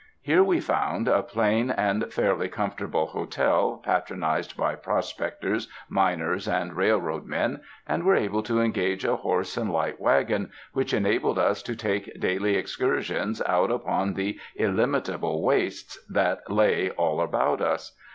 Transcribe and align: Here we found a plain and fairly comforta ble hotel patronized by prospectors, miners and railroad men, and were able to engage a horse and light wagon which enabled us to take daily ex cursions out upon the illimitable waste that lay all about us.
Here 0.23 0.43
we 0.43 0.59
found 0.59 1.07
a 1.07 1.21
plain 1.21 1.69
and 1.69 2.11
fairly 2.11 2.49
comforta 2.49 2.89
ble 2.89 3.05
hotel 3.05 3.79
patronized 3.85 4.57
by 4.57 4.73
prospectors, 4.73 5.67
miners 5.89 6.47
and 6.47 6.73
railroad 6.75 7.27
men, 7.27 7.61
and 7.85 8.03
were 8.03 8.15
able 8.15 8.41
to 8.41 8.61
engage 8.61 9.05
a 9.05 9.17
horse 9.17 9.57
and 9.57 9.71
light 9.71 9.99
wagon 10.01 10.49
which 10.73 10.91
enabled 10.91 11.37
us 11.37 11.61
to 11.61 11.75
take 11.75 12.19
daily 12.19 12.57
ex 12.57 12.75
cursions 12.75 13.43
out 13.47 13.69
upon 13.71 14.15
the 14.15 14.39
illimitable 14.55 15.43
waste 15.43 15.99
that 16.11 16.49
lay 16.49 16.89
all 16.89 17.21
about 17.21 17.61
us. 17.61 17.95